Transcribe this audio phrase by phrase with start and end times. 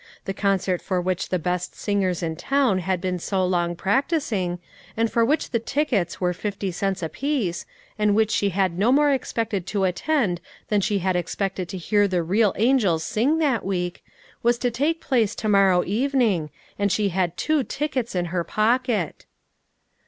[0.25, 4.57] The con cert for which the best singers in town had been so long practising,
[4.97, 7.67] and for which the tickets were fifty cents apiece,
[7.99, 12.07] arid which she had no more expected to attend than she had expected to hear
[12.07, 14.03] the real angels sing that week,
[14.41, 16.49] was to take place to morrow evening,
[16.79, 19.27] and she had two tickets in her pocket